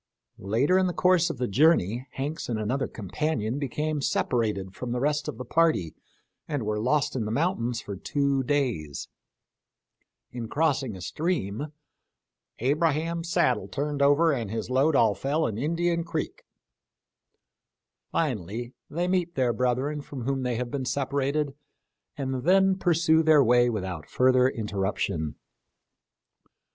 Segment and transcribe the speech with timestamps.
[0.39, 2.07] Later in the course of the journey.
[2.13, 5.93] Hanks and another companion became separated from the rest of the party
[6.47, 9.09] and were lost in the mountains for two days;
[10.31, 11.67] in crossing a stream"
[12.71, 16.45] Abraham's saddle turned over and his load all fell in Indian creek";
[18.11, 21.53] finally they meet their brethren from whom they have been separated
[22.17, 25.35] and then pursue their way without further interruption.